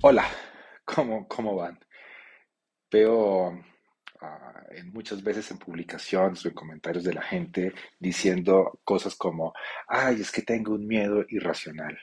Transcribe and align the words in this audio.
Hola, 0.00 0.28
¿cómo, 0.84 1.26
cómo 1.26 1.56
van? 1.56 1.76
Veo 2.88 3.50
ah, 4.20 4.62
muchas 4.92 5.24
veces 5.24 5.50
en 5.50 5.58
publicaciones 5.58 6.44
o 6.44 6.48
en 6.48 6.54
comentarios 6.54 7.02
de 7.02 7.14
la 7.14 7.22
gente 7.22 7.72
diciendo 7.98 8.80
cosas 8.84 9.16
como, 9.16 9.52
ay, 9.88 10.20
es 10.20 10.30
que 10.30 10.42
tengo 10.42 10.74
un 10.74 10.86
miedo 10.86 11.24
irracional. 11.28 11.98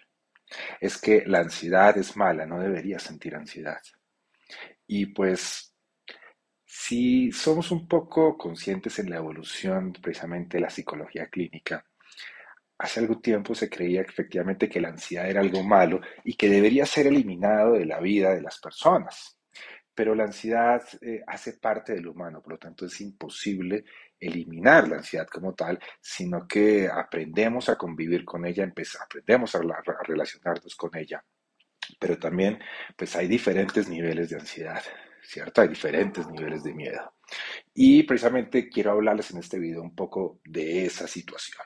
Es 0.82 0.98
que 0.98 1.24
la 1.26 1.40
ansiedad 1.40 1.98
es 1.98 2.18
mala, 2.18 2.46
no 2.46 2.60
debería 2.60 3.00
sentir 3.00 3.34
ansiedad. 3.34 3.82
Y 4.88 5.08
pues, 5.08 5.74
si 6.66 7.32
somos 7.32 7.72
un 7.72 7.88
poco 7.88 8.38
conscientes 8.38 9.00
en 9.00 9.10
la 9.10 9.18
evolución 9.18 9.94
precisamente 9.94 10.58
de 10.58 10.64
la 10.64 10.70
psicología 10.70 11.28
clínica, 11.30 11.86
hace 12.78 13.00
algún 13.00 13.22
tiempo 13.22 13.56
se 13.56 13.70
creía 13.70 14.02
efectivamente 14.02 14.70
que 14.70 14.82
la 14.82 14.90
ansiedad 14.90 15.30
era 15.30 15.42
algo 15.42 15.64
malo 15.64 16.02
y 16.24 16.36
que 16.36 16.50
debería 16.50 16.86
ser 16.86 17.08
eliminado 17.08 17.74
de 17.74 17.86
la 17.86 18.00
vida 18.00 18.34
de 18.34 18.42
las 18.42 18.60
personas. 18.60 19.38
Pero 19.94 20.14
la 20.14 20.26
ansiedad 20.26 20.84
eh, 21.02 21.22
hace 21.26 21.54
parte 21.54 21.94
del 21.94 22.08
humano, 22.08 22.42
por 22.42 22.54
lo 22.54 22.60
tanto 22.60 22.86
es 22.86 23.00
imposible 23.00 23.86
eliminar 24.20 24.90
la 24.90 24.98
ansiedad 24.98 25.28
como 25.28 25.54
tal, 25.54 25.80
sino 26.02 26.46
que 26.48 26.90
aprendemos 26.92 27.70
a 27.70 27.78
convivir 27.78 28.26
con 28.26 28.46
ella, 28.46 28.70
aprendemos 29.02 29.56
a, 29.56 29.60
a 29.60 30.04
relacionarnos 30.04 30.76
con 30.76 30.96
ella. 30.98 31.24
Pero 32.00 32.18
también, 32.18 32.60
pues 32.98 33.16
hay 33.16 33.28
diferentes 33.28 33.88
niveles 33.88 34.30
de 34.30 34.38
ansiedad, 34.38 34.84
¿cierto? 35.22 35.62
Hay 35.62 35.70
diferentes 35.70 36.28
niveles 36.28 36.64
de 36.64 36.74
miedo. 36.74 37.14
Y 37.74 38.04
precisamente 38.04 38.68
quiero 38.68 38.92
hablarles 38.92 39.32
en 39.32 39.38
este 39.38 39.60
video 39.60 39.82
un 39.82 39.96
poco 39.96 40.42
de 40.44 40.86
esa 40.86 41.08
situación. 41.08 41.64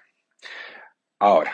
Ahora, 1.19 1.53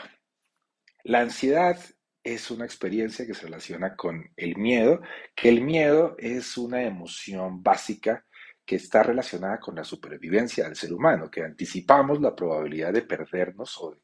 la 1.04 1.22
ansiedad 1.22 1.80
es 2.24 2.52
una 2.52 2.66
experiencia 2.66 3.26
que 3.26 3.34
se 3.34 3.46
relaciona 3.46 3.96
con 3.96 4.32
el 4.38 4.58
miedo, 4.58 5.02
que 5.36 5.50
el 5.50 5.62
miedo 5.62 6.16
es 6.20 6.56
una 6.58 6.84
emoción 6.84 7.64
básica 7.64 8.26
que 8.64 8.76
está 8.76 9.02
relacionada 9.02 9.60
con 9.60 9.76
la 9.76 9.84
supervivencia 9.84 10.66
del 10.66 10.76
ser 10.76 10.94
humano, 10.94 11.32
que 11.32 11.44
anticipamos 11.44 12.22
la 12.22 12.36
probabilidad 12.36 12.94
de 12.94 13.02
perdernos 13.02 13.76
o 13.80 13.92
de 13.92 13.98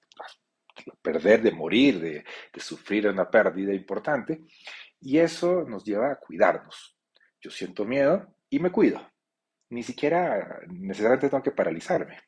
perder, 1.01 1.43
de 1.43 1.51
morir, 1.51 1.99
de, 1.99 2.23
de 2.53 2.59
sufrir 2.59 3.07
una 3.07 3.29
pérdida 3.29 3.73
importante, 3.73 4.41
y 4.99 5.19
eso 5.19 5.63
nos 5.63 5.83
lleva 5.83 6.11
a 6.11 6.19
cuidarnos. 6.19 6.97
Yo 7.39 7.51
siento 7.51 7.85
miedo 7.85 8.35
y 8.49 8.59
me 8.59 8.71
cuido. 8.71 8.99
Ni 9.69 9.83
siquiera 9.83 10.59
necesariamente 10.67 11.29
tengo 11.29 11.43
que 11.43 11.51
paralizarme. 11.51 12.19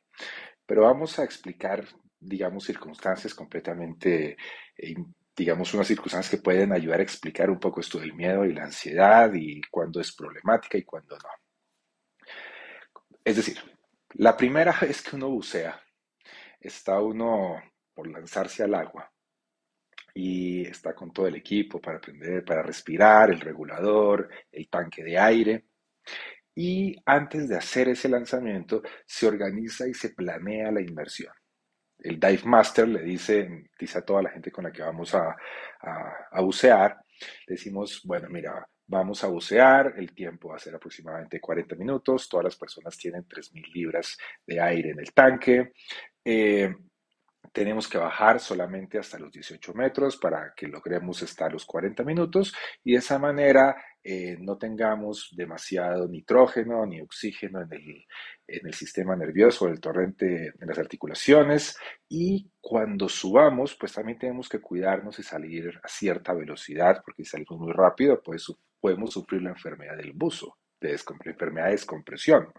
Pero 0.66 0.84
vamos 0.84 1.20
a 1.20 1.24
explicar 1.24 1.86
digamos, 2.24 2.64
circunstancias 2.64 3.34
completamente, 3.34 4.38
eh, 4.78 4.96
digamos, 5.36 5.74
unas 5.74 5.88
circunstancias 5.88 6.32
que 6.32 6.44
pueden 6.44 6.72
ayudar 6.72 7.00
a 7.00 7.04
explicar 7.04 7.50
un 7.50 7.60
poco 7.60 7.82
esto 7.82 8.00
del 8.00 8.14
miedo 8.14 8.46
y 8.46 8.54
la 8.54 8.64
ansiedad 8.64 9.32
y 9.34 9.62
cuándo 9.70 10.00
es 10.00 10.14
problemática 10.16 10.78
y 10.78 10.84
cuándo 10.84 11.18
no. 11.18 11.30
Es 13.24 13.36
decir, 13.36 13.58
la 14.14 14.36
primera 14.38 14.74
vez 14.82 15.02
que 15.02 15.16
uno 15.16 15.30
bucea, 15.30 15.80
está 16.60 17.00
uno 17.02 17.62
por 17.94 18.08
lanzarse 18.08 18.64
al 18.64 18.74
agua 18.76 19.12
y 20.14 20.66
está 20.66 20.96
con 20.96 21.12
todo 21.12 21.28
el 21.28 21.36
equipo 21.36 21.82
para 21.82 21.98
aprender, 21.98 22.46
para 22.46 22.64
respirar, 22.64 23.32
el 23.32 23.42
regulador, 23.42 24.30
el 24.52 24.70
tanque 24.70 25.04
de 25.04 25.18
aire. 25.18 25.66
Y 26.56 26.96
antes 27.06 27.50
de 27.50 27.58
hacer 27.58 27.90
ese 27.90 28.08
lanzamiento, 28.08 28.84
se 29.06 29.28
organiza 29.28 29.88
y 29.88 29.94
se 29.94 30.12
planea 30.12 30.72
la 30.72 30.82
inmersión 30.82 31.34
el 32.04 32.20
dive 32.20 32.44
master 32.46 32.88
le 32.88 33.02
dice, 33.02 33.70
dice 33.80 33.98
a 33.98 34.06
toda 34.06 34.22
la 34.22 34.30
gente 34.30 34.52
con 34.52 34.66
la 34.66 34.72
que 34.72 34.82
vamos 34.82 35.16
a, 35.16 35.36
a, 35.82 36.42
bucear, 36.42 36.98
decimos, 37.48 38.02
bueno, 38.04 38.28
mira, 38.30 38.68
vamos 38.88 39.24
a 39.24 39.28
bucear, 39.28 39.94
el 39.98 40.14
tiempo 40.14 40.50
va 40.50 40.58
a 40.58 40.60
ser 40.60 40.76
aproximadamente 40.76 41.40
40 41.40 41.76
minutos, 41.76 42.28
todas 42.28 42.44
las 42.44 42.56
personas 42.58 42.98
tienen 42.98 43.24
3.000 43.24 43.74
libras 43.74 44.18
de 44.46 44.60
aire 44.60 44.92
en 44.92 45.00
el 45.00 45.14
tanque. 45.14 45.72
Eh, 46.24 46.74
tenemos 47.52 47.88
que 47.88 47.98
bajar 47.98 48.40
solamente 48.40 48.98
hasta 48.98 49.20
los 49.20 49.32
18 49.32 49.74
metros 49.74 50.18
para 50.18 50.54
que 50.56 50.68
logremos 50.68 51.22
estar 51.22 51.52
los 51.52 51.66
40 51.66 52.04
minutos 52.04 52.54
y 52.84 52.94
de 52.94 52.98
esa 52.98 53.20
manera 53.20 53.76
eh, 54.04 54.38
no 54.40 54.58
tengamos 54.58 55.30
demasiado 55.36 56.08
nitrógeno 56.08 56.86
ni 56.86 57.02
oxígeno 57.02 57.62
en 57.62 57.74
el, 57.74 58.06
en 58.48 58.68
el 58.68 58.74
sistema 58.74 59.16
nervioso, 59.16 59.68
el 59.68 59.80
torrente 59.80 60.54
en 60.60 60.68
las 60.68 60.78
articulaciones 60.78 61.78
y 62.10 62.52
cuando 62.60 63.08
subamos 63.08 63.76
pues 63.80 63.94
también 63.94 64.20
tenemos 64.20 64.50
que 64.50 64.60
cuidarnos 64.60 65.20
y 65.20 65.24
salir 65.24 65.80
a 65.82 65.88
cierta 65.88 66.34
velocidad 66.34 67.02
porque 67.06 67.24
si 67.24 67.32
salimos 67.32 67.60
muy 67.60 67.72
rápido 67.72 68.22
pues 68.22 68.46
podemos 68.80 69.14
sufrir 69.14 69.42
la 69.42 69.52
enfermedad 69.52 69.98
del 69.98 70.14
buzo 70.14 70.58
de 70.84 71.00
enfermedad 71.32 71.68
de 71.68 71.72
descompresión. 71.72 72.50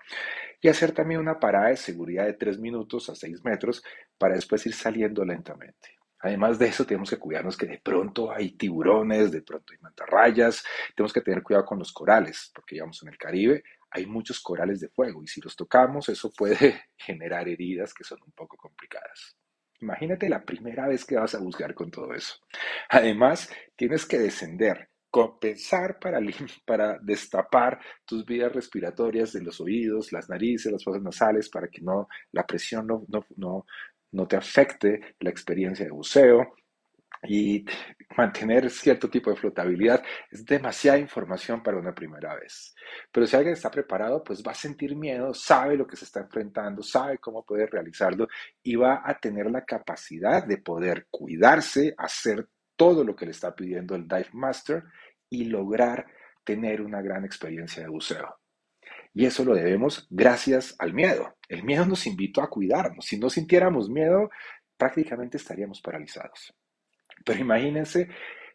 Y 0.60 0.68
hacer 0.68 0.92
también 0.92 1.20
una 1.20 1.38
parada 1.38 1.68
de 1.68 1.76
seguridad 1.76 2.24
de 2.24 2.34
3 2.34 2.58
minutos 2.58 3.10
a 3.10 3.14
6 3.14 3.44
metros 3.44 3.82
para 4.18 4.34
después 4.34 4.64
ir 4.66 4.72
saliendo 4.72 5.24
lentamente. 5.24 5.98
Además 6.24 6.58
de 6.58 6.68
eso, 6.68 6.86
tenemos 6.86 7.10
que 7.10 7.18
cuidarnos 7.18 7.54
que 7.54 7.66
de 7.66 7.78
pronto 7.80 8.32
hay 8.32 8.52
tiburones, 8.52 9.30
de 9.30 9.42
pronto 9.42 9.74
hay 9.74 9.78
mantarrayas, 9.82 10.64
tenemos 10.96 11.12
que 11.12 11.20
tener 11.20 11.42
cuidado 11.42 11.66
con 11.66 11.78
los 11.78 11.92
corales, 11.92 12.50
porque 12.54 12.76
digamos 12.76 13.02
en 13.02 13.10
el 13.10 13.18
Caribe 13.18 13.62
hay 13.90 14.06
muchos 14.06 14.40
corales 14.40 14.80
de 14.80 14.88
fuego 14.88 15.22
y 15.22 15.26
si 15.26 15.42
los 15.42 15.54
tocamos 15.54 16.08
eso 16.08 16.32
puede 16.32 16.84
generar 16.96 17.46
heridas 17.46 17.92
que 17.92 18.04
son 18.04 18.22
un 18.24 18.32
poco 18.32 18.56
complicadas. 18.56 19.36
Imagínate 19.82 20.30
la 20.30 20.42
primera 20.42 20.88
vez 20.88 21.04
que 21.04 21.16
vas 21.16 21.34
a 21.34 21.40
buscar 21.40 21.74
con 21.74 21.90
todo 21.90 22.14
eso. 22.14 22.36
Además, 22.88 23.50
tienes 23.76 24.06
que 24.06 24.18
descender 24.18 24.88
compensar 25.14 26.00
para, 26.00 26.18
para 26.66 26.98
destapar 26.98 27.78
tus 28.04 28.24
vías 28.24 28.52
respiratorias 28.52 29.32
de 29.32 29.42
los 29.42 29.60
oídos, 29.60 30.10
las 30.10 30.28
narices, 30.28 30.72
las 30.72 30.82
fosas 30.82 31.02
nasales, 31.02 31.48
para 31.48 31.68
que 31.68 31.82
no, 31.82 32.08
la 32.32 32.44
presión 32.44 32.88
no, 32.88 33.04
no, 33.06 33.24
no, 33.36 33.64
te 34.26 34.36
afecte 34.36 35.00
la 35.20 35.30
experiencia 35.30 35.84
de 35.84 35.90
buceo 35.90 36.54
y 37.26 37.64
mantener 38.16 38.70
cierto 38.70 39.08
tipo 39.08 39.30
de 39.30 39.36
flotabilidad 39.36 40.02
es 40.30 40.44
demasiada 40.44 40.98
información 40.98 41.62
para 41.62 41.78
una 41.78 41.94
primera 41.94 42.34
vez. 42.34 42.74
Pero 43.10 43.26
si 43.26 43.36
alguien 43.36 43.54
está 43.54 43.70
preparado, 43.70 44.22
pues 44.22 44.42
va 44.42 44.52
a 44.52 44.54
sentir 44.54 44.94
miedo, 44.96 45.34
sabe 45.34 45.76
lo 45.76 45.86
que 45.86 45.96
se 45.96 46.04
está 46.04 46.20
enfrentando, 46.20 46.82
sabe 46.82 47.18
cómo 47.18 47.44
puede 47.44 47.66
realizarlo 47.66 48.28
y 48.62 48.76
va 48.76 49.02
a 49.04 49.18
tener 49.18 49.50
la 49.50 49.64
capacidad 49.64 50.46
de 50.46 50.58
poder 50.58 51.06
cuidarse, 51.10 51.94
hacer 51.96 52.48
todo 52.76 53.04
lo 53.04 53.14
que 53.14 53.26
le 53.26 53.32
está 53.32 53.54
pidiendo 53.54 53.94
el 53.94 54.06
Dive 54.06 54.30
Master 54.32 54.84
y 55.30 55.44
lograr 55.44 56.06
tener 56.44 56.82
una 56.82 57.00
gran 57.00 57.24
experiencia 57.24 57.82
de 57.82 57.88
buceo. 57.88 58.43
Y 59.14 59.26
eso 59.26 59.44
lo 59.44 59.54
debemos 59.54 60.06
gracias 60.10 60.74
al 60.78 60.92
miedo. 60.92 61.36
El 61.48 61.62
miedo 61.62 61.86
nos 61.86 62.06
invitó 62.06 62.42
a 62.42 62.50
cuidarnos. 62.50 63.06
Si 63.06 63.16
no 63.16 63.30
sintiéramos 63.30 63.88
miedo, 63.88 64.28
prácticamente 64.76 65.36
estaríamos 65.36 65.80
paralizados. 65.80 66.52
Pero 67.24 67.40
imagínense, 67.40 68.08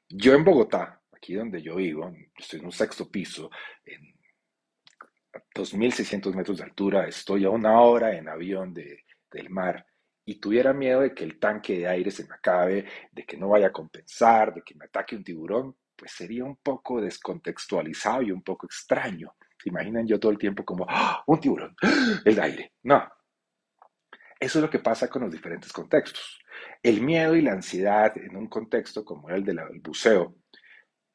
yo 0.09 0.33
en 0.33 0.43
Bogotá, 0.43 1.01
aquí 1.13 1.33
donde 1.33 1.61
yo 1.61 1.77
vivo, 1.77 2.13
estoy 2.37 2.59
en 2.59 2.65
un 2.65 2.71
sexto 2.73 3.09
piso, 3.09 3.49
en 3.85 4.13
2.600 5.55 6.35
metros 6.35 6.57
de 6.57 6.63
altura, 6.63 7.07
estoy 7.07 7.45
a 7.45 7.49
una 7.49 7.79
hora 7.79 8.15
en 8.17 8.27
avión 8.27 8.73
de, 8.73 9.05
del 9.31 9.49
mar 9.49 9.85
y 10.25 10.39
tuviera 10.39 10.73
miedo 10.73 11.01
de 11.01 11.13
que 11.13 11.23
el 11.23 11.39
tanque 11.39 11.79
de 11.79 11.87
aire 11.87 12.11
se 12.11 12.27
me 12.27 12.35
acabe, 12.35 12.85
de 13.11 13.25
que 13.25 13.37
no 13.37 13.49
vaya 13.49 13.67
a 13.67 13.71
compensar, 13.71 14.53
de 14.53 14.61
que 14.61 14.75
me 14.75 14.85
ataque 14.85 15.15
un 15.15 15.23
tiburón, 15.23 15.75
pues 15.95 16.11
sería 16.11 16.43
un 16.43 16.57
poco 16.57 17.01
descontextualizado 17.01 18.21
y 18.21 18.31
un 18.31 18.43
poco 18.43 18.67
extraño. 18.67 19.35
¿Se 19.61 19.69
imaginan 19.69 20.07
yo 20.07 20.19
todo 20.19 20.31
el 20.31 20.37
tiempo 20.37 20.63
como, 20.63 20.85
¡Ah! 20.87 21.23
un 21.27 21.39
tiburón, 21.39 21.75
el 22.25 22.39
aire? 22.39 22.73
No. 22.83 23.07
Eso 24.39 24.59
es 24.59 24.63
lo 24.63 24.69
que 24.69 24.79
pasa 24.79 25.09
con 25.09 25.23
los 25.23 25.31
diferentes 25.31 25.73
contextos. 25.73 26.39
El 26.81 27.01
miedo 27.01 27.35
y 27.35 27.41
la 27.41 27.51
ansiedad 27.51 28.17
en 28.17 28.37
un 28.37 28.47
contexto 28.47 29.03
como 29.03 29.29
el 29.29 29.43
del 29.43 29.59
buceo 29.83 30.35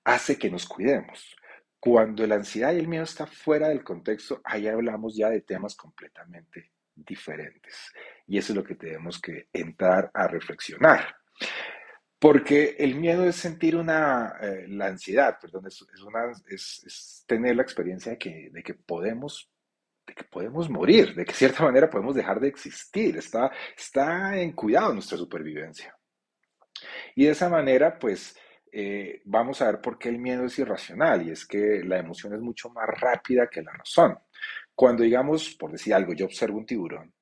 hace 0.05 0.39
que 0.39 0.51
nos 0.51 0.67
cuidemos. 0.67 1.35
Cuando 1.81 2.27
la 2.27 2.37
ansiedad 2.37 2.75
y 2.75 2.79
el 2.79 2.89
miedo 2.89 3.05
están 3.05 3.29
fuera 3.29 3.69
del 3.69 3.83
contexto, 3.83 4.41
ahí 4.45 4.69
hablamos 4.69 5.17
ya 5.17 5.31
de 5.31 5.41
temas 5.41 5.75
completamente 5.75 6.73
diferentes. 6.95 7.93
Y 8.27 8.39
eso 8.39 8.53
es 8.53 8.57
lo 8.57 8.65
que 8.65 8.75
tenemos 8.75 9.21
que 9.21 9.49
entrar 9.53 10.11
a 10.13 10.27
reflexionar. 10.29 11.17
Porque 12.19 12.77
el 12.79 12.95
miedo 12.95 13.25
es 13.25 13.37
sentir 13.37 13.77
una, 13.77 14.37
eh, 14.41 14.67
la 14.69 14.87
ansiedad, 14.87 15.39
perdón, 15.41 15.67
es, 15.67 15.85
es 16.49 17.25
tener 17.27 17.57
la 17.57 17.63
experiencia 17.63 18.13
de 18.13 18.19
que, 18.19 18.51
de 18.53 18.63
que 18.63 18.75
podemos 18.75 19.51
de 20.07 20.15
que 20.15 20.25
podemos 20.25 20.69
morir, 20.69 21.15
de 21.15 21.25
que 21.25 21.33
de 21.33 21.39
cierta 21.39 21.63
manera 21.65 21.91
podemos 21.91 22.15
dejar 22.15 22.41
de 22.41 22.49
existir, 22.49 23.17
está, 23.17 23.51
está 23.77 24.39
en 24.39 24.53
cuidado 24.53 24.93
nuestra 24.93 25.17
supervivencia. 25.19 25.97
Y 27.15 27.25
de 27.25 27.31
esa 27.31 27.49
manera, 27.49 27.99
pues, 27.99 28.37
eh, 28.73 29.23
vamos 29.25 29.63
a 29.63 29.67
ver 29.67 29.81
por 29.81 29.99
qué 29.99 30.09
el 30.09 30.19
miedo 30.19 30.45
es 30.45 30.59
irracional 30.59 31.27
y 31.27 31.31
es 31.31 31.47
que 31.47 31.83
la 31.85 31.99
emoción 31.99 32.35
es 32.35 32.41
mucho 32.41 32.71
más 32.71 32.89
rápida 32.89 33.49
que 33.49 33.63
la 33.63 33.73
razón. 33.73 34.19
Cuando 34.75 35.05
digamos, 35.05 35.55
por 35.55 35.71
decir 35.71 35.95
algo, 35.95 36.13
yo 36.13 36.27
observo 36.27 36.59
un 36.59 36.67
tiburón, 36.67 37.15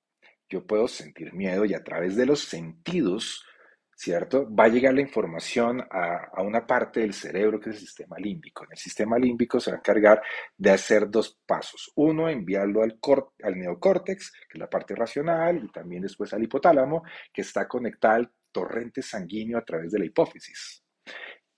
yo 0.49 0.67
puedo 0.67 0.89
sentir 0.89 1.35
miedo 1.35 1.65
y 1.67 1.75
a 1.75 1.85
través 1.85 2.17
de 2.17 2.25
los 2.25 2.41
sentidos 2.41 3.45
¿cierto? 3.95 4.49
Va 4.55 4.65
a 4.65 4.69
llegar 4.69 4.95
la 4.95 5.01
información 5.01 5.81
a, 5.91 6.43
una 6.43 6.67
parte 6.67 7.01
del 7.01 7.15
cerebro 7.15 7.61
que 7.61 7.71
es 7.71 7.77
el 7.77 7.83
sistema 7.83 8.17
límbico. 8.19 8.65
En 8.65 8.73
el 8.73 8.79
sistema 8.79 9.19
límbico 9.19 9.61
se 9.61 9.71
va 9.71 9.77
a 9.77 9.79
encargar 9.79 10.23
de 10.57 10.71
hacer 10.71 11.11
dos 11.11 11.39
pasos. 11.47 11.93
Uno, 11.97 12.29
enviarlo 12.29 12.83
al, 12.83 12.99
al 13.43 13.59
neocórtex, 13.59 14.33
que 14.33 14.55
es 14.55 14.59
la 14.59 14.71
parte 14.71 14.95
racional, 14.95 15.63
y 15.65 15.71
también 15.71 16.03
después 16.03 16.33
al 16.33 16.43
hipotálamo, 16.43 17.03
que 17.33 17.43
está 17.43 17.69
conectado 17.69 18.15
al 18.15 18.33
torrente 18.51 19.03
sanguíneo 19.03 19.59
a 19.59 19.65
través 19.65 19.93
de 19.93 19.99
la 19.99 20.07
hipófisis. 20.07 20.83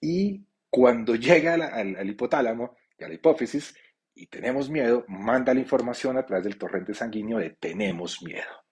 Y 0.01 0.45
cuando 0.71 1.15
llega 1.17 1.55
al, 1.55 1.97
al 1.97 2.11
hipotálamo 2.11 2.77
y 2.99 3.05
a 3.05 3.09
la 3.09 3.15
hipófisis 3.15 3.75
y 4.15 4.27
tenemos 4.29 4.71
miedo, 4.71 5.05
manda 5.09 5.53
la 5.53 5.61
información 5.61 6.17
a 6.17 6.25
través 6.25 6.45
del 6.45 6.57
torrente 6.57 6.95
sanguíneo 6.95 7.39
de 7.39 7.51
tenemos 7.59 8.23
miedo. 8.23 8.65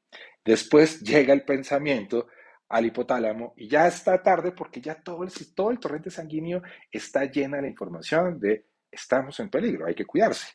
Después 0.45 1.01
llega 1.01 1.33
el 1.33 1.45
pensamiento 1.45 2.29
al 2.73 2.87
hipotálamo 2.87 3.53
y 3.57 3.69
ya 3.69 3.87
está 3.87 4.23
tarde 4.23 4.53
porque 4.53 4.81
ya 4.81 4.95
todo 4.95 5.23
el, 5.25 5.31
todo 5.55 5.71
el 5.71 5.79
torrente 5.79 6.11
sanguíneo 6.11 6.63
está 6.91 7.27
llena 7.27 7.59
de 7.59 7.63
la 7.65 7.69
información 7.69 8.41
de 8.41 8.67
estamos 8.91 9.39
en 9.41 9.51
peligro, 9.51 9.87
hay 9.87 9.95
que 9.95 10.07
cuidarse. 10.07 10.55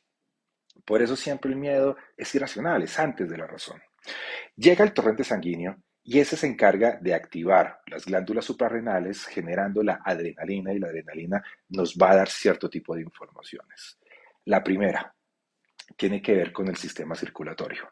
Por 0.83 1.01
eso 1.01 1.15
siempre 1.15 1.51
el 1.51 1.57
miedo 1.57 1.95
es 2.15 2.33
irracional, 2.33 2.81
es 2.83 2.97
antes 2.99 3.29
de 3.29 3.37
la 3.37 3.45
razón. 3.45 3.81
Llega 4.55 4.83
el 4.83 4.93
torrente 4.93 5.23
sanguíneo 5.23 5.77
y 6.03 6.19
ese 6.19 6.37
se 6.37 6.47
encarga 6.47 6.97
de 6.99 7.13
activar 7.13 7.81
las 7.85 8.05
glándulas 8.05 8.45
suprarrenales 8.45 9.25
generando 9.25 9.83
la 9.83 10.01
adrenalina 10.03 10.73
y 10.73 10.79
la 10.79 10.87
adrenalina 10.87 11.43
nos 11.69 11.95
va 11.95 12.11
a 12.11 12.15
dar 12.15 12.29
cierto 12.29 12.69
tipo 12.69 12.95
de 12.95 13.01
informaciones. 13.01 13.99
La 14.45 14.63
primera 14.63 15.13
tiene 15.95 16.21
que 16.21 16.33
ver 16.33 16.51
con 16.51 16.67
el 16.67 16.77
sistema 16.77 17.13
circulatorio. 17.13 17.91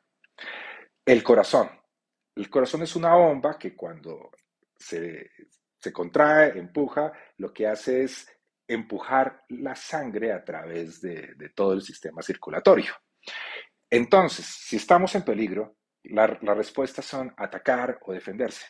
El 1.06 1.22
corazón, 1.22 1.70
el 2.36 2.50
corazón 2.50 2.84
es 2.84 2.96
una 2.96 3.16
bomba 3.16 3.58
que 3.58 3.76
cuando 3.76 4.32
se, 4.78 5.30
contrae, 5.94 6.58
empuja, 6.58 7.12
lo 7.38 7.54
que 7.54 7.68
hace 7.68 8.04
es 8.04 8.28
empujar 8.68 9.44
la 9.50 9.76
sangre 9.76 10.34
a 10.34 10.44
través 10.44 11.02
de, 11.02 11.36
todo 11.56 11.74
el 11.74 11.82
sistema 11.82 12.22
circulatorio. 12.22 12.94
Entonces, 13.90 14.46
si 14.46 14.78
estamos 14.78 15.16
en 15.16 15.24
peligro, 15.24 15.78
las 16.04 16.40
respuestas 16.42 17.06
son 17.06 17.34
atacar 17.38 18.00
o 18.02 18.14
defenderse. 18.14 18.66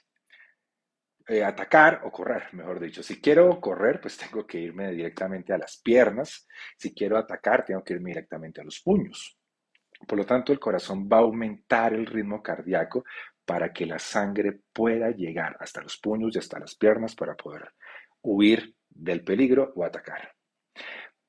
Eh, 1.27 1.43
atacar 1.43 2.01
o 2.03 2.11
correr, 2.11 2.53
mejor 2.53 2.79
dicho. 2.79 3.01
Si 3.01 3.19
quiero 3.19 3.59
correr, 3.59 3.99
pues 3.99 4.15
tengo 4.15 4.45
que 4.45 4.59
irme 4.59 4.91
directamente 4.91 5.53
a 5.53 5.57
las 5.57 5.81
piernas. 5.81 6.47
Si 6.77 6.93
quiero 6.93 7.17
atacar, 7.17 7.65
tengo 7.65 7.83
que 7.83 7.93
irme 7.93 8.11
directamente 8.11 8.61
a 8.61 8.63
los 8.63 8.79
puños. 8.81 9.35
Por 10.07 10.19
lo 10.19 10.25
tanto, 10.25 10.51
el 10.51 10.59
corazón 10.59 11.09
va 11.11 11.17
a 11.17 11.21
aumentar 11.21 11.93
el 11.93 12.05
ritmo 12.05 12.43
cardíaco 12.43 13.03
para 13.45 13.71
que 13.71 13.85
la 13.85 13.99
sangre 13.99 14.59
pueda 14.73 15.11
llegar 15.11 15.55
hasta 15.59 15.81
los 15.81 15.97
puños 15.97 16.35
y 16.35 16.39
hasta 16.39 16.59
las 16.59 16.75
piernas 16.75 17.15
para 17.15 17.35
poder 17.35 17.73
huir 18.21 18.75
del 18.89 19.23
peligro 19.23 19.71
o 19.75 19.83
atacar. 19.83 20.33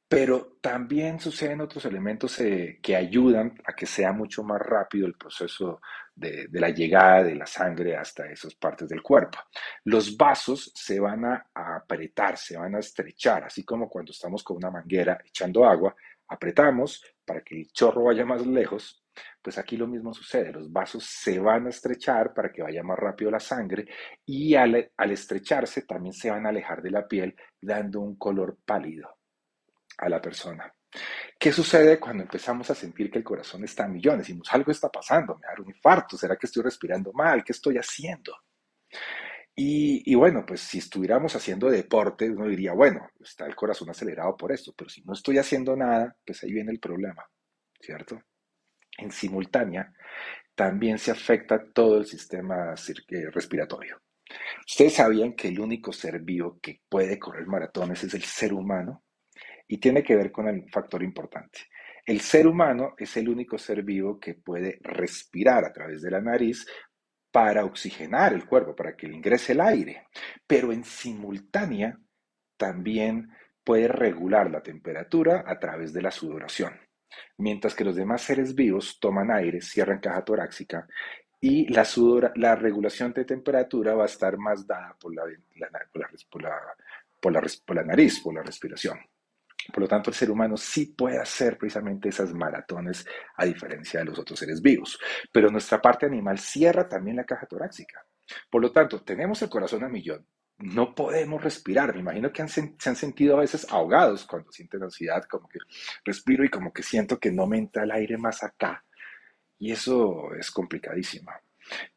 Pero 0.09 0.57
también 0.61 1.19
suceden 1.19 1.61
otros 1.61 1.85
elementos 1.85 2.39
eh, 2.41 2.79
que 2.81 2.95
ayudan 2.95 3.55
a 3.65 3.73
que 3.73 3.87
sea 3.87 4.13
mucho 4.13 4.45
más 4.45 4.61
rápido 4.61 5.07
el 5.07 5.15
proceso 5.15 5.81
de, 6.15 6.49
la 6.53 6.71
llegada 6.71 7.25
de 7.25 7.35
la 7.35 7.47
sangre 7.47 7.97
hasta 7.97 8.31
esas 8.31 8.55
partes 8.55 8.89
del 8.89 9.03
cuerpo. 9.03 9.39
Los 9.85 10.17
vasos 10.17 10.71
se 10.75 11.01
van 11.01 11.25
a 11.25 11.47
apretar, 11.53 12.39
se 12.39 12.57
van 12.57 12.77
a 12.77 12.79
estrechar, 12.79 13.45
así 13.45 13.65
como 13.65 13.89
cuando 13.89 14.13
estamos 14.13 14.45
con 14.45 14.59
una 14.59 14.71
manguera 14.71 15.19
echando 15.25 15.65
agua, 15.65 15.95
apretamos 16.29 17.05
para 17.25 17.41
que 17.43 17.57
el 17.57 17.73
chorro 17.73 18.05
vaya 18.05 18.25
más 18.25 18.47
lejos 18.47 19.06
pues 19.47 19.59
aquí 19.59 19.77
lo 19.77 19.87
mismo 19.87 20.13
sucede, 20.13 20.51
los 20.51 20.73
vasos 20.73 21.05
se 21.05 21.39
van 21.39 21.69
a 21.69 21.71
estrechar 21.71 22.35
para 22.35 22.51
que 22.51 22.63
vaya 22.63 22.83
más 22.83 22.99
rápido 22.99 23.31
la 23.31 23.39
sangre 23.39 23.87
y 24.25 24.57
al, 24.57 24.91
estrecharse 24.99 25.83
también 25.83 26.13
se 26.13 26.33
van 26.33 26.47
a 26.47 26.49
alejar 26.49 26.83
de 26.83 26.91
la 26.91 27.07
piel 27.07 27.37
dando 27.61 28.01
un 28.01 28.17
color 28.17 28.59
pálido 28.65 29.19
a 29.99 30.09
la 30.09 30.21
persona. 30.21 30.75
¿Qué 31.39 31.53
sucede 31.53 32.01
cuando 32.01 32.25
empezamos 32.25 32.69
a 32.71 32.75
sentir 32.75 33.09
que 33.09 33.19
el 33.19 33.25
corazón 33.25 33.63
está 33.63 33.85
a 33.85 33.89
millones? 33.89 34.35
Algo 34.51 34.73
está 34.73 34.89
pasando, 34.89 35.37
me 35.37 35.47
da 35.47 35.63
un 35.63 35.69
infarto, 35.69 36.17
¿será 36.17 36.35
que 36.35 36.47
estoy 36.47 36.65
respirando 36.65 37.13
mal? 37.13 37.45
¿Qué 37.45 37.53
estoy 37.53 37.77
haciendo? 37.77 38.35
Y, 39.55 40.11
y, 40.11 40.17
bueno, 40.17 40.45
pues 40.45 40.61
si 40.61 40.79
estuviéramos 40.79 41.37
haciendo 41.37 41.71
deporte, 41.71 42.29
uno 42.29 42.49
diría, 42.49 42.73
bueno, 42.73 43.11
está 43.21 43.47
el 43.47 43.55
corazón 43.55 43.91
acelerado 43.91 44.37
por 44.37 44.51
esto, 44.51 44.75
pero 44.77 44.91
si 44.91 45.03
no 45.05 45.13
estoy 45.13 45.39
haciendo 45.39 45.77
nada, 45.77 46.17
pues 46.27 46.43
ahí 46.43 46.53
viene 46.53 46.73
el 46.73 46.81
problema, 46.81 47.25
¿cierto? 47.81 48.21
En 48.99 49.11
simultánea, 49.11 49.93
también 50.55 50.99
se 50.99 51.11
afecta 51.11 51.63
todo 51.73 51.99
el 51.99 52.07
sistema 52.07 52.75
eh, 52.75 53.31
respiratorio. 53.31 54.01
Ustedes 54.67 54.95
sabían 54.95 55.35
que 55.35 55.49
el 55.49 55.61
único 55.61 55.93
ser 55.93 56.21
vivo 56.21 56.59
que 56.61 56.81
puede 56.89 57.19
correr 57.19 57.47
maratones 57.47 58.03
es 58.03 58.15
el 58.15 58.23
ser 58.23 58.53
humano 58.53 59.05
y 59.69 59.79
tiene 59.79 60.03
que 60.03 60.17
ver 60.17 60.33
con 60.33 60.49
el 60.49 60.69
factor 60.71 61.03
importante. 61.03 61.61
El 62.05 62.21
ser 62.21 62.47
humano 62.47 62.95
es 62.97 63.17
el 63.17 63.29
único 63.29 63.59
ser 63.59 63.83
vivo 63.83 64.19
que 64.19 64.35
puede 64.35 64.79
respirar 64.83 65.65
a 65.65 65.73
través 65.73 66.03
de 66.03 66.11
la 66.11 66.21
nariz 66.21 66.67
para 67.31 67.65
oxigenar 67.65 68.33
el 68.33 68.47
cuerpo, 68.47 68.75
para 68.75 68.97
que 68.97 69.09
le 69.09 69.17
ingrese 69.17 69.53
el 69.53 69.61
aire, 69.61 70.07
pero 70.47 70.73
en 70.73 70.85
simultánea 70.85 71.99
también 72.57 73.29
puede 73.63 73.89
regular 73.89 74.51
la 74.51 74.63
temperatura 74.63 75.45
a 75.47 75.59
través 75.59 75.93
de 75.93 76.03
la 76.03 76.11
sudoración 76.11 76.86
mientras 77.39 77.75
que 77.75 77.85
los 77.85 77.97
demás 77.97 78.23
seres 78.23 78.55
vivos 78.55 78.99
toman 79.01 79.31
aire, 79.31 79.61
cierran 79.61 80.01
caja 80.01 80.25
torácica 80.25 80.87
y 81.41 81.73
la, 81.73 81.87
la 82.37 82.57
regulación 82.57 83.13
de 83.13 83.25
temperatura 83.25 83.95
va 83.95 84.05
a 84.05 84.07
estar 84.07 84.37
más 84.39 84.67
dada 84.67 84.97
por 84.99 85.15
la, 85.15 85.23
por, 87.21 87.75
la, 87.75 87.83
nariz, 87.85 88.21
por 88.21 88.35
la 88.35 88.43
respiración. 88.43 88.99
Por 89.73 89.83
lo 89.83 89.89
tanto, 89.89 90.11
el 90.11 90.17
ser 90.17 90.31
humano 90.31 90.57
sí 90.57 90.95
puede 90.97 91.19
hacer 91.19 91.59
precisamente 91.59 92.09
esas 92.09 92.33
maratones 92.33 93.07
a 93.37 93.45
diferencia 93.45 94.01
de 94.01 94.07
los 94.07 94.19
otros 94.19 94.39
seres 94.39 94.63
vivos. 94.63 94.99
Pero 95.33 95.51
nuestra 95.51 95.81
parte 95.81 96.07
animal 96.07 96.39
cierra 96.39 96.89
también 96.89 97.17
la 97.17 97.25
caja 97.25 97.47
torácica. 97.47 98.05
Por 98.51 98.63
lo 98.63 98.73
tanto, 98.73 99.03
tenemos 99.03 99.43
el 99.43 99.49
corazón 99.49 99.85
a 99.85 99.89
millón, 99.89 100.27
no 100.59 100.95
podemos 100.95 101.43
respirar. 101.43 101.95
Me 101.95 102.01
imagino 102.01 102.33
que 102.33 102.47
se 102.49 102.75
han 102.85 102.97
sentido 102.97 103.37
a 103.37 103.41
veces 103.41 103.67
ahogados 103.71 104.25
cuando 104.25 104.51
sienten 104.51 104.83
ansiedad, 104.83 105.25
como 105.25 105.49
que 105.49 105.59
respiro 106.05 106.45
y 106.45 106.49
como 106.49 106.73
que 106.73 106.83
siento 106.83 107.19
que 107.19 107.31
no 107.31 107.47
me 107.47 107.59
entra 107.59 107.85
el 107.85 107.91
aire 107.91 108.17
más 108.17 108.43
acá. 108.43 108.85
Y 109.59 109.73
eso 109.73 110.35
es 110.35 110.51
complicadísimo. 110.51 111.31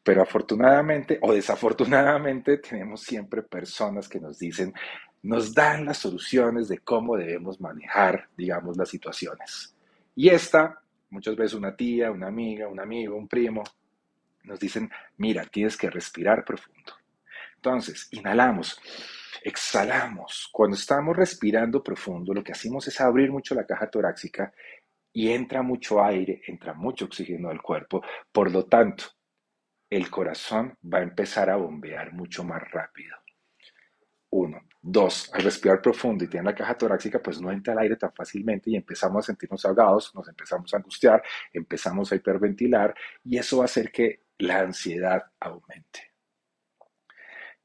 Pero 0.02 0.22
afortunadamente 0.22 1.18
o 1.22 1.32
desafortunadamente 1.32 2.58
tenemos 2.70 3.02
siempre 3.02 3.42
personas 3.42 4.08
que 4.08 4.20
nos 4.20 4.38
dicen, 4.38 4.74
nos 5.22 5.54
dan 5.54 5.84
las 5.84 5.98
soluciones 5.98 6.68
de 6.68 6.78
cómo 6.78 7.16
debemos 7.16 7.60
manejar, 7.60 8.28
digamos, 8.36 8.76
las 8.76 8.88
situaciones. 8.88 9.74
Y 10.16 10.28
esta, 10.28 10.80
muchas 11.10 11.36
veces 11.36 11.54
una 11.54 11.76
tía, 11.76 12.10
una 12.10 12.28
amiga, 12.28 12.68
un 12.68 12.80
amigo, 12.80 13.16
un 13.16 13.28
primo, 13.28 13.62
nos 14.44 14.58
dicen, 14.58 14.90
mira, 15.18 15.44
tienes 15.44 15.76
que 15.76 15.90
respirar 15.90 16.44
profundo 16.44 16.99
entonces, 17.60 18.08
inhalamos, 18.12 18.80
exhalamos. 19.44 20.48
Cuando 20.50 20.76
estamos 20.76 21.14
respirando 21.14 21.82
profundo, 21.82 22.32
lo 22.32 22.42
que 22.42 22.52
hacemos 22.52 22.88
es 22.88 22.98
abrir 23.02 23.30
mucho 23.30 23.54
la 23.54 23.66
caja 23.66 23.90
torácica 23.90 24.50
y 25.12 25.30
entra 25.30 25.60
mucho 25.60 26.02
aire, 26.02 26.40
entra 26.46 26.72
mucho 26.72 27.04
oxígeno 27.04 27.50
al 27.50 27.60
cuerpo. 27.60 28.02
Por 28.32 28.50
lo 28.50 28.64
tanto, 28.64 29.04
el 29.90 30.08
corazón 30.08 30.74
va 30.82 31.00
a 31.00 31.02
empezar 31.02 31.50
a 31.50 31.56
bombear 31.56 32.14
mucho 32.14 32.44
más 32.44 32.62
rápido. 32.70 33.14
Uno. 34.30 34.62
Dos, 34.80 35.30
al 35.34 35.42
respirar 35.42 35.82
profundo 35.82 36.24
y 36.24 36.28
tener 36.28 36.46
la 36.46 36.54
caja 36.54 36.78
torácica, 36.78 37.22
pues 37.22 37.42
no 37.42 37.52
entra 37.52 37.74
el 37.74 37.80
aire 37.80 37.96
tan 37.96 38.14
fácilmente 38.14 38.70
y 38.70 38.76
empezamos 38.76 39.22
a 39.22 39.26
sentirnos 39.26 39.62
ahogados, 39.66 40.14
nos 40.14 40.26
empezamos 40.26 40.72
a 40.72 40.78
angustiar, 40.78 41.22
empezamos 41.52 42.10
a 42.10 42.16
hiperventilar 42.16 42.94
y 43.22 43.36
eso 43.36 43.58
va 43.58 43.64
a 43.64 43.66
hacer 43.66 43.92
que 43.92 44.22
la 44.38 44.60
ansiedad 44.60 45.24
aumente. 45.38 46.09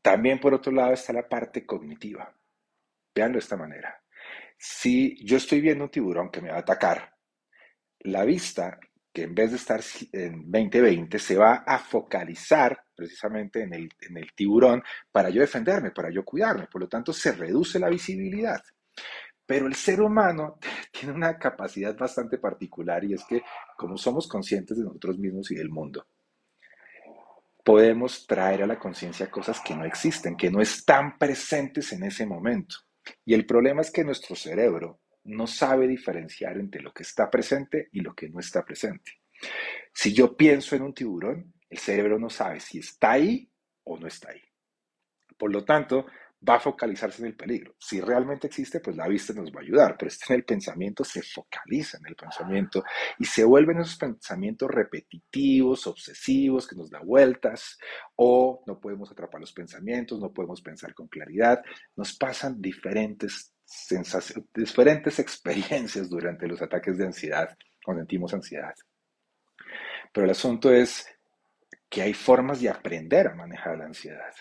También 0.05 0.39
por 0.39 0.53
otro 0.53 0.71
lado 0.71 0.93
está 0.93 1.13
la 1.13 1.27
parte 1.27 1.65
cognitiva. 1.65 2.31
Veanlo 3.15 3.37
de 3.37 3.39
esta 3.39 3.57
manera. 3.57 4.03
Si 4.55 5.17
yo 5.25 5.37
estoy 5.37 5.61
viendo 5.61 5.85
un 5.85 5.89
tiburón 5.89 6.29
que 6.29 6.41
me 6.41 6.51
va 6.51 6.57
a 6.57 6.59
atacar, 6.59 7.11
la 8.01 8.23
vista, 8.23 8.79
que 9.11 9.23
en 9.23 9.33
vez 9.33 9.49
de 9.49 9.57
estar 9.57 9.81
en 10.11 10.43
2020, 10.43 11.17
se 11.17 11.35
va 11.35 11.63
a 11.65 11.79
focalizar 11.79 12.79
precisamente 12.95 13.63
en 13.63 13.73
el, 13.73 13.89
en 13.99 14.17
el 14.17 14.31
tiburón 14.35 14.83
para 15.11 15.31
yo 15.31 15.41
defenderme, 15.41 15.89
para 15.89 16.11
yo 16.11 16.23
cuidarme. 16.23 16.67
Por 16.67 16.81
lo 16.81 16.87
tanto, 16.87 17.11
se 17.11 17.31
reduce 17.31 17.79
la 17.79 17.89
visibilidad. 17.89 18.61
Pero 19.43 19.65
el 19.65 19.73
ser 19.73 20.01
humano 20.01 20.59
tiene 20.91 21.15
una 21.15 21.39
capacidad 21.39 21.97
bastante 21.97 22.37
particular 22.37 23.03
y 23.05 23.13
es 23.15 23.23
que 23.23 23.41
como 23.75 23.97
somos 23.97 24.27
conscientes 24.27 24.77
de 24.77 24.83
nosotros 24.83 25.17
mismos 25.17 25.49
y 25.49 25.55
del 25.55 25.69
mundo, 25.69 26.05
podemos 27.65 28.27
traer 28.27 28.61
a 28.61 28.67
la 28.67 28.77
conciencia 28.77 29.31
cosas 29.31 29.59
que 29.59 29.75
no 29.75 29.85
existen, 29.85 30.37
que 30.37 30.51
no 30.51 30.61
están 30.61 31.17
presentes 31.17 31.91
en 31.93 32.03
ese 32.03 32.27
momento. 32.27 32.75
Y 33.25 33.33
el 33.33 33.47
problema 33.47 33.81
es 33.81 33.89
que 33.89 34.03
nuestro 34.03 34.35
cerebro 34.35 35.01
no 35.23 35.47
sabe 35.47 35.87
diferenciar 35.87 36.57
entre 36.57 36.83
lo 36.83 36.93
que 36.93 37.01
está 37.01 37.29
presente 37.31 37.89
y 37.91 38.01
lo 38.01 38.13
que 38.13 38.29
no 38.29 38.39
está 38.39 38.63
presente. 38.63 39.13
Si 39.91 40.13
yo 40.13 40.37
pienso 40.37 40.75
en 40.75 40.83
un 40.83 40.93
tiburón, 40.93 41.55
el 41.67 41.79
cerebro 41.79 42.19
no 42.19 42.29
sabe 42.29 42.59
si 42.59 42.77
está 42.77 43.13
ahí 43.13 43.49
o 43.83 43.97
no 43.97 44.05
está 44.05 44.29
ahí. 44.29 44.41
Por 45.35 45.51
lo 45.51 45.65
tanto, 45.65 46.05
va 46.47 46.55
a 46.55 46.59
focalizarse 46.59 47.21
en 47.21 47.27
el 47.27 47.35
peligro. 47.35 47.75
Si 47.79 47.99
realmente 47.99 48.47
existe, 48.47 48.79
pues 48.79 48.95
la 48.95 49.07
vista 49.07 49.33
nos 49.33 49.51
va 49.51 49.59
a 49.59 49.63
ayudar, 49.63 49.95
pero 49.97 50.09
está 50.09 50.33
en 50.33 50.39
el 50.39 50.45
pensamiento, 50.45 51.03
se 51.03 51.21
focaliza 51.21 51.97
en 51.97 52.07
el 52.07 52.15
pensamiento 52.15 52.83
y 53.19 53.25
se 53.25 53.43
vuelven 53.43 53.79
esos 53.79 53.97
pensamientos 53.97 54.69
repetitivos, 54.69 55.87
obsesivos, 55.87 56.67
que 56.67 56.75
nos 56.75 56.89
da 56.89 56.99
vueltas, 56.99 57.77
o 58.15 58.63
no 58.67 58.79
podemos 58.79 59.11
atrapar 59.11 59.41
los 59.41 59.53
pensamientos, 59.53 60.19
no 60.19 60.31
podemos 60.31 60.61
pensar 60.61 60.93
con 60.93 61.07
claridad, 61.07 61.63
nos 61.95 62.15
pasan 62.17 62.61
diferentes 62.61 63.53
sensaciones, 63.63 64.49
diferentes 64.53 65.19
experiencias 65.19 66.09
durante 66.09 66.47
los 66.47 66.61
ataques 66.61 66.97
de 66.97 67.05
ansiedad, 67.05 67.57
cuando 67.83 68.01
sentimos 68.01 68.33
ansiedad. 68.33 68.73
Pero 70.13 70.25
el 70.25 70.31
asunto 70.31 70.71
es 70.71 71.07
que 71.89 72.01
hay 72.01 72.13
formas 72.13 72.61
de 72.61 72.69
aprender 72.69 73.27
a 73.27 73.35
manejar 73.35 73.77
la 73.77 73.85
ansiedad. 73.85 74.33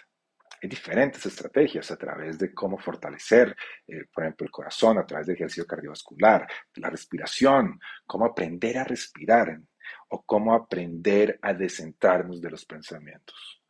Hay 0.64 0.68
diferentes 0.70 1.26
estrategias 1.26 1.90
a 1.90 1.96
través 1.98 2.38
de 2.38 2.54
cómo 2.54 2.78
fortalecer, 2.78 3.54
eh, 3.86 4.06
por 4.10 4.24
ejemplo, 4.24 4.46
el 4.46 4.50
corazón, 4.50 4.96
a 4.96 5.04
través 5.04 5.26
del 5.26 5.36
ejercicio 5.36 5.66
cardiovascular, 5.66 6.46
la 6.76 6.88
respiración, 6.88 7.78
cómo 8.06 8.24
aprender 8.24 8.78
a 8.78 8.84
respirar 8.84 9.60
o 10.08 10.22
cómo 10.22 10.54
aprender 10.54 11.38
a 11.42 11.52
descentrarnos 11.52 12.40
de 12.40 12.48
los 12.48 12.64
pensamientos. 12.64 13.62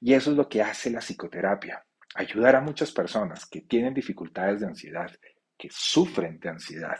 Y 0.00 0.12
eso 0.12 0.32
es 0.32 0.36
lo 0.36 0.48
que 0.48 0.60
hace 0.60 0.90
la 0.90 0.98
psicoterapia, 0.98 1.86
ayudar 2.16 2.56
a 2.56 2.60
muchas 2.60 2.90
personas 2.90 3.46
que 3.46 3.60
tienen 3.60 3.94
dificultades 3.94 4.58
de 4.58 4.66
ansiedad, 4.66 5.08
que 5.56 5.68
sufren 5.70 6.40
de 6.40 6.48
ansiedad 6.48 6.98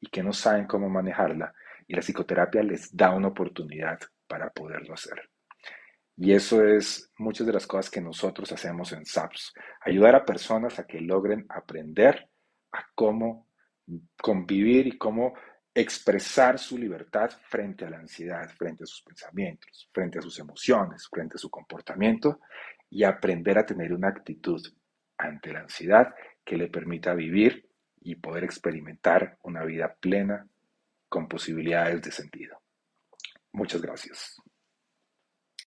y 0.00 0.08
que 0.08 0.22
no 0.22 0.32
saben 0.32 0.66
cómo 0.66 0.88
manejarla. 0.88 1.52
Y 1.86 1.94
la 1.94 2.00
psicoterapia 2.00 2.62
les 2.62 2.96
da 2.96 3.10
una 3.10 3.28
oportunidad 3.28 3.98
para 4.26 4.48
poderlo 4.48 4.94
hacer. 4.94 5.28
Y 6.20 6.32
eso 6.32 6.64
es 6.64 7.12
muchas 7.16 7.46
de 7.46 7.52
las 7.52 7.66
cosas 7.66 7.90
que 7.90 8.00
nosotros 8.00 8.50
hacemos 8.50 8.92
en 8.92 9.06
SAPS. 9.06 9.54
Ayudar 9.82 10.16
a 10.16 10.24
personas 10.24 10.78
a 10.80 10.86
que 10.86 11.00
logren 11.00 11.46
aprender 11.48 12.28
a 12.72 12.84
cómo 12.96 13.46
convivir 14.20 14.88
y 14.88 14.98
cómo 14.98 15.34
expresar 15.72 16.58
su 16.58 16.76
libertad 16.76 17.30
frente 17.48 17.84
a 17.84 17.90
la 17.90 17.98
ansiedad, 17.98 18.50
frente 18.50 18.82
a 18.82 18.86
sus 18.86 19.02
pensamientos, 19.02 19.88
frente 19.92 20.18
a 20.18 20.22
sus 20.22 20.40
emociones, 20.40 21.06
frente 21.08 21.36
a 21.36 21.38
su 21.38 21.48
comportamiento 21.50 22.40
y 22.90 23.04
aprender 23.04 23.56
a 23.56 23.64
tener 23.64 23.92
una 23.92 24.08
actitud 24.08 24.60
ante 25.18 25.52
la 25.52 25.60
ansiedad 25.60 26.12
que 26.44 26.56
le 26.56 26.66
permita 26.66 27.14
vivir 27.14 27.68
y 28.00 28.16
poder 28.16 28.42
experimentar 28.42 29.38
una 29.42 29.64
vida 29.64 29.94
plena 30.00 30.48
con 31.08 31.28
posibilidades 31.28 32.02
de 32.02 32.10
sentido. 32.10 32.60
Muchas 33.52 33.80
gracias. 33.80 34.36